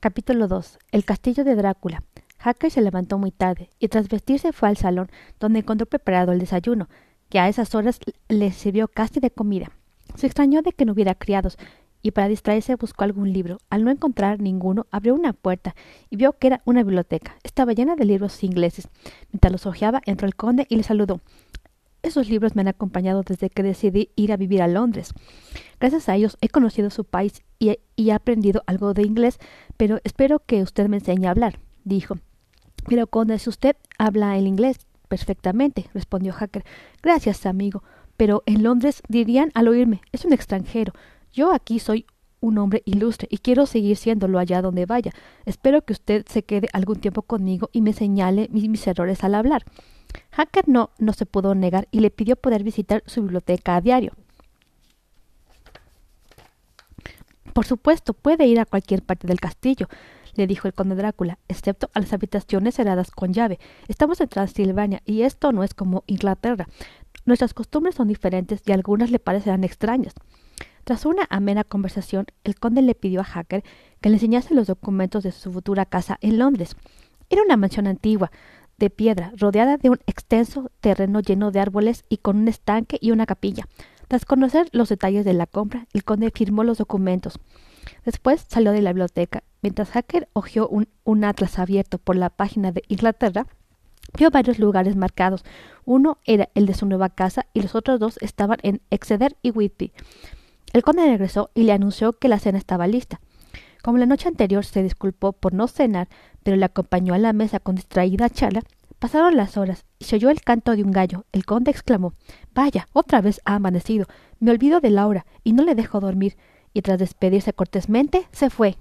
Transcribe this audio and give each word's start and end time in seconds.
Capítulo 0.00 0.46
2. 0.46 0.78
El 0.92 1.04
castillo 1.04 1.42
de 1.42 1.56
Drácula. 1.56 2.04
Hacker 2.38 2.70
se 2.70 2.82
levantó 2.82 3.18
muy 3.18 3.32
tarde 3.32 3.68
y 3.80 3.88
tras 3.88 4.08
vestirse 4.08 4.52
fue 4.52 4.68
al 4.68 4.76
salón 4.76 5.10
donde 5.40 5.58
encontró 5.58 5.86
preparado 5.86 6.30
el 6.30 6.38
desayuno, 6.38 6.88
que 7.28 7.40
a 7.40 7.48
esas 7.48 7.74
horas 7.74 7.98
le 8.28 8.52
sirvió 8.52 8.86
casi 8.86 9.18
de 9.18 9.32
comida. 9.32 9.72
Se 10.14 10.26
extrañó 10.26 10.62
de 10.62 10.70
que 10.70 10.84
no 10.84 10.92
hubiera 10.92 11.16
criados 11.16 11.58
y 12.00 12.12
para 12.12 12.28
distraerse 12.28 12.76
buscó 12.76 13.02
algún 13.02 13.32
libro. 13.32 13.58
Al 13.70 13.82
no 13.82 13.90
encontrar 13.90 14.40
ninguno, 14.40 14.86
abrió 14.92 15.16
una 15.16 15.32
puerta 15.32 15.74
y 16.10 16.16
vio 16.16 16.32
que 16.34 16.46
era 16.46 16.62
una 16.64 16.84
biblioteca. 16.84 17.34
Estaba 17.42 17.72
llena 17.72 17.96
de 17.96 18.04
libros 18.04 18.44
ingleses. 18.44 18.88
Mientras 19.32 19.50
los 19.50 19.66
hojeaba, 19.66 20.00
entró 20.06 20.28
el 20.28 20.36
conde 20.36 20.64
y 20.68 20.76
le 20.76 20.84
saludó. 20.84 21.20
Esos 22.08 22.30
libros 22.30 22.56
me 22.56 22.62
han 22.62 22.68
acompañado 22.68 23.22
desde 23.22 23.50
que 23.50 23.62
decidí 23.62 24.12
ir 24.16 24.32
a 24.32 24.38
vivir 24.38 24.62
a 24.62 24.66
Londres. 24.66 25.12
Gracias 25.78 26.08
a 26.08 26.16
ellos 26.16 26.38
he 26.40 26.48
conocido 26.48 26.88
su 26.88 27.04
país 27.04 27.42
y 27.58 27.76
he, 27.98 28.12
aprendido 28.12 28.62
algo 28.66 28.94
de 28.94 29.02
inglés, 29.02 29.38
pero 29.76 30.00
espero 30.04 30.38
que 30.38 30.62
usted 30.62 30.88
me 30.88 30.96
enseñe 30.96 31.26
a 31.26 31.32
hablar, 31.32 31.60
dijo. 31.84 32.16
Pero 32.88 33.08
conde, 33.08 33.38
si 33.38 33.50
usted 33.50 33.76
habla 33.98 34.38
el 34.38 34.46
inglés 34.46 34.86
perfectamente, 35.08 35.90
respondió 35.92 36.32
Hacker. 36.32 36.64
Gracias, 37.02 37.44
amigo. 37.44 37.82
Pero 38.16 38.42
en 38.46 38.62
Londres 38.62 39.02
dirían 39.10 39.50
al 39.52 39.68
oírme, 39.68 40.00
es 40.10 40.24
un 40.24 40.32
extranjero. 40.32 40.94
Yo 41.30 41.52
aquí 41.52 41.78
soy 41.78 42.06
un 42.40 42.56
hombre 42.56 42.82
ilustre 42.86 43.28
y 43.30 43.36
quiero 43.36 43.66
seguir 43.66 43.98
siéndolo 43.98 44.38
allá 44.38 44.62
donde 44.62 44.86
vaya. 44.86 45.12
Espero 45.44 45.84
que 45.84 45.92
usted 45.92 46.24
se 46.26 46.42
quede 46.42 46.68
algún 46.72 47.00
tiempo 47.00 47.20
conmigo 47.20 47.68
y 47.70 47.82
me 47.82 47.92
señale 47.92 48.48
mis 48.50 48.86
errores 48.86 49.24
al 49.24 49.34
hablar. 49.34 49.66
Hacker 50.30 50.68
no, 50.68 50.90
no 50.98 51.12
se 51.12 51.26
pudo 51.26 51.54
negar 51.54 51.88
y 51.90 52.00
le 52.00 52.10
pidió 52.10 52.36
poder 52.36 52.62
visitar 52.62 53.02
su 53.06 53.22
biblioteca 53.22 53.76
a 53.76 53.80
diario. 53.80 54.12
Por 57.52 57.66
supuesto, 57.66 58.14
puede 58.14 58.46
ir 58.46 58.60
a 58.60 58.66
cualquier 58.66 59.02
parte 59.02 59.26
del 59.26 59.40
castillo, 59.40 59.88
le 60.36 60.46
dijo 60.46 60.68
el 60.68 60.74
conde 60.74 60.94
Drácula, 60.94 61.38
excepto 61.48 61.90
a 61.92 62.00
las 62.00 62.12
habitaciones 62.12 62.76
cerradas 62.76 63.10
con 63.10 63.32
llave. 63.32 63.58
Estamos 63.88 64.20
en 64.20 64.28
Transilvania 64.28 65.02
y 65.04 65.22
esto 65.22 65.50
no 65.52 65.64
es 65.64 65.74
como 65.74 66.04
Inglaterra. 66.06 66.68
Nuestras 67.24 67.54
costumbres 67.54 67.96
son 67.96 68.08
diferentes 68.08 68.62
y 68.64 68.72
algunas 68.72 69.10
le 69.10 69.18
parecerán 69.18 69.64
extrañas. 69.64 70.14
Tras 70.84 71.04
una 71.04 71.26
amena 71.28 71.64
conversación, 71.64 72.26
el 72.44 72.58
conde 72.58 72.80
le 72.80 72.94
pidió 72.94 73.20
a 73.20 73.24
Hacker 73.24 73.64
que 74.00 74.08
le 74.08 74.14
enseñase 74.14 74.54
los 74.54 74.68
documentos 74.68 75.24
de 75.24 75.32
su 75.32 75.52
futura 75.52 75.84
casa 75.84 76.16
en 76.20 76.38
Londres. 76.38 76.76
Era 77.28 77.42
una 77.42 77.56
mansión 77.56 77.86
antigua, 77.86 78.30
de 78.78 78.90
piedra, 78.90 79.32
rodeada 79.36 79.76
de 79.76 79.90
un 79.90 79.98
extenso 80.06 80.70
terreno 80.80 81.20
lleno 81.20 81.50
de 81.50 81.60
árboles 81.60 82.04
y 82.08 82.18
con 82.18 82.36
un 82.36 82.48
estanque 82.48 82.98
y 83.00 83.10
una 83.10 83.26
capilla. 83.26 83.66
Tras 84.08 84.24
conocer 84.24 84.68
los 84.72 84.88
detalles 84.88 85.24
de 85.24 85.34
la 85.34 85.46
compra, 85.46 85.86
el 85.92 86.04
conde 86.04 86.30
firmó 86.34 86.64
los 86.64 86.78
documentos. 86.78 87.38
Después 88.04 88.46
salió 88.48 88.72
de 88.72 88.82
la 88.82 88.92
biblioteca. 88.92 89.42
Mientras 89.60 89.90
Hacker 89.90 90.28
hojeó 90.32 90.68
un, 90.68 91.24
atlas 91.24 91.58
abierto 91.58 91.98
por 91.98 92.16
la 92.16 92.30
página 92.30 92.72
de 92.72 92.82
Inglaterra, 92.88 93.46
vio 94.16 94.30
varios 94.30 94.58
lugares 94.58 94.96
marcados. 94.96 95.44
Uno 95.84 96.18
era 96.24 96.48
el 96.54 96.66
de 96.66 96.74
su 96.74 96.86
nueva 96.86 97.10
casa 97.10 97.46
y 97.52 97.60
los 97.60 97.74
otros 97.74 98.00
dos 98.00 98.18
estaban 98.22 98.58
en 98.62 98.80
Exeter 98.90 99.36
y 99.42 99.50
Whitby. 99.50 99.92
El 100.72 100.82
conde 100.82 101.04
regresó 101.04 101.50
y 101.54 101.64
le 101.64 101.72
anunció 101.72 102.14
que 102.14 102.28
la 102.28 102.38
cena 102.38 102.58
estaba 102.58 102.86
lista. 102.86 103.20
Como 103.82 103.98
la 103.98 104.06
noche 104.06 104.28
anterior 104.28 104.64
se 104.64 104.82
disculpó 104.82 105.32
por 105.32 105.54
no 105.54 105.68
cenar, 105.68 106.08
pero 106.42 106.56
le 106.56 106.64
acompañó 106.64 107.14
a 107.14 107.18
la 107.18 107.32
mesa 107.32 107.60
con 107.60 107.76
distraída 107.76 108.28
charla, 108.28 108.62
pasaron 108.98 109.36
las 109.36 109.56
horas 109.56 109.84
y 109.98 110.04
se 110.04 110.16
oyó 110.16 110.30
el 110.30 110.40
canto 110.40 110.74
de 110.74 110.82
un 110.82 110.90
gallo. 110.90 111.24
El 111.32 111.44
conde 111.44 111.70
exclamó 111.70 112.14
Vaya, 112.54 112.88
otra 112.92 113.20
vez 113.20 113.40
ha 113.44 113.54
amanecido. 113.54 114.06
Me 114.40 114.50
olvido 114.50 114.80
de 114.80 114.90
Laura 114.90 115.26
y 115.44 115.52
no 115.52 115.62
le 115.62 115.74
dejo 115.74 116.00
dormir. 116.00 116.36
Y 116.74 116.82
tras 116.82 116.98
despedirse 116.98 117.52
cortésmente, 117.52 118.28
se 118.32 118.50
fue. 118.50 118.76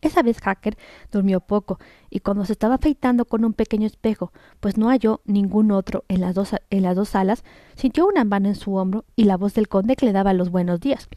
Esa 0.00 0.22
vez 0.22 0.40
Hacker 0.40 0.78
durmió 1.12 1.40
poco, 1.40 1.78
y 2.08 2.20
cuando 2.20 2.46
se 2.46 2.52
estaba 2.52 2.76
afeitando 2.76 3.26
con 3.26 3.44
un 3.44 3.52
pequeño 3.52 3.86
espejo, 3.86 4.32
pues 4.58 4.78
no 4.78 4.88
halló 4.88 5.20
ningún 5.26 5.70
otro 5.70 6.04
en 6.08 6.22
las 6.22 6.34
dos, 6.34 6.54
en 6.70 6.82
las 6.82 6.96
dos 6.96 7.10
salas, 7.10 7.44
sintió 7.76 8.06
una 8.06 8.24
mano 8.24 8.48
en 8.48 8.54
su 8.54 8.74
hombro 8.76 9.04
y 9.14 9.24
la 9.24 9.36
voz 9.36 9.54
del 9.54 9.68
conde 9.68 9.96
que 9.96 10.06
le 10.06 10.12
daba 10.12 10.32
los 10.32 10.50
buenos 10.50 10.80
días. 10.80 11.08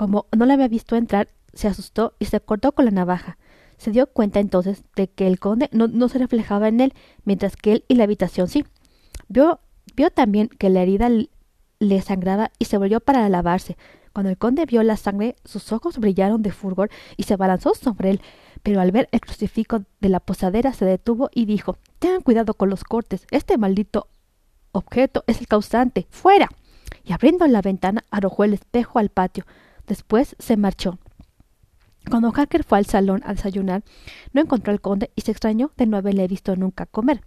Como 0.00 0.24
no 0.34 0.46
le 0.46 0.54
había 0.54 0.66
visto 0.66 0.96
entrar, 0.96 1.28
se 1.52 1.68
asustó 1.68 2.14
y 2.18 2.24
se 2.24 2.40
cortó 2.40 2.72
con 2.72 2.86
la 2.86 2.90
navaja. 2.90 3.36
Se 3.76 3.90
dio 3.90 4.06
cuenta 4.06 4.40
entonces 4.40 4.82
de 4.96 5.10
que 5.10 5.26
el 5.26 5.38
conde 5.38 5.68
no, 5.72 6.08
se 6.08 6.16
reflejaba 6.16 6.68
en 6.68 6.80
él, 6.80 6.94
mientras 7.26 7.54
que 7.54 7.72
él 7.72 7.84
y 7.86 7.96
la 7.96 8.04
habitación 8.04 8.48
sí. 8.48 8.64
Vio, 9.28 9.60
vio 9.96 10.10
también 10.10 10.48
que 10.48 10.70
la 10.70 10.80
herida 10.80 11.10
le 11.80 12.00
sangraba 12.00 12.50
y 12.58 12.64
se 12.64 12.78
volvió 12.78 13.00
para 13.00 13.28
lavarse. 13.28 13.76
Cuando 14.14 14.30
el 14.30 14.38
conde 14.38 14.64
vio 14.64 14.82
la 14.82 14.96
sangre, 14.96 15.36
sus 15.44 15.70
ojos 15.70 15.98
brillaron 15.98 16.40
de 16.40 16.50
furor 16.50 16.88
y 17.18 17.24
se 17.24 17.34
abalanzó 17.34 17.74
sobre 17.74 18.08
él, 18.08 18.22
pero 18.62 18.80
al 18.80 18.92
ver 18.92 19.10
el 19.12 19.20
crucifijo 19.20 19.82
de 20.00 20.08
la 20.08 20.20
posadera 20.20 20.72
se 20.72 20.86
detuvo 20.86 21.28
y 21.34 21.44
dijo 21.44 21.76
Tengan 21.98 22.22
cuidado 22.22 22.54
con 22.54 22.70
los 22.70 22.84
cortes. 22.84 23.26
Este 23.30 23.58
maldito 23.58 24.08
objeto 24.72 25.24
es 25.26 25.40
el 25.40 25.46
causante. 25.46 26.06
¡Fuera! 26.08 26.48
y 27.04 27.12
abriendo 27.12 27.46
la 27.46 27.62
ventana 27.62 28.04
arrojó 28.10 28.44
el 28.44 28.54
espejo 28.54 28.98
al 28.98 29.10
patio. 29.10 29.44
Después 29.90 30.36
se 30.38 30.56
marchó. 30.56 31.00
Cuando 32.08 32.30
Hacker 32.30 32.62
fue 32.62 32.78
al 32.78 32.86
salón 32.86 33.22
a 33.24 33.34
desayunar, 33.34 33.82
no 34.32 34.40
encontró 34.40 34.72
al 34.72 34.80
conde 34.80 35.10
y 35.16 35.22
se 35.22 35.32
extrañó 35.32 35.72
de 35.76 35.86
no 35.86 35.96
haberle 35.96 36.28
visto 36.28 36.54
nunca 36.54 36.86
comer. 36.86 37.22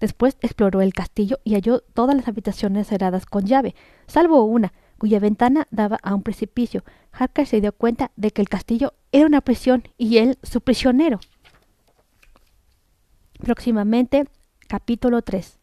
Después 0.00 0.36
exploró 0.42 0.82
el 0.82 0.92
castillo 0.92 1.38
y 1.44 1.54
halló 1.54 1.80
todas 1.80 2.14
las 2.14 2.28
habitaciones 2.28 2.88
cerradas 2.88 3.24
con 3.24 3.46
llave, 3.46 3.74
salvo 4.06 4.44
una, 4.44 4.74
cuya 4.98 5.18
ventana 5.18 5.66
daba 5.70 5.98
a 6.02 6.14
un 6.14 6.22
precipicio. 6.22 6.84
Hacker 7.12 7.46
se 7.46 7.62
dio 7.62 7.72
cuenta 7.72 8.10
de 8.16 8.32
que 8.32 8.42
el 8.42 8.50
castillo 8.50 8.92
era 9.10 9.24
una 9.24 9.40
prisión 9.40 9.84
y 9.96 10.18
él 10.18 10.36
su 10.42 10.60
prisionero. 10.60 11.20
Próximamente, 13.42 14.26
capítulo 14.68 15.22
3. 15.22 15.58